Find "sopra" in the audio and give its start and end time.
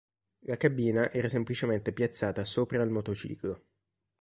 2.43-2.81